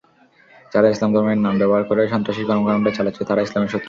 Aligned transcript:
যারা 0.71 0.87
ইসলাম 0.89 1.09
ধর্মের 1.13 1.39
নাম 1.45 1.55
ব্যবহার 1.57 1.83
করে 1.83 2.01
সন্ত্রাসী 2.07 2.43
কর্মকাণ্ড 2.49 2.85
চালাচ্ছে, 2.97 3.23
তারা 3.25 3.41
ইসলামের 3.41 3.71
শত্রু। 3.73 3.79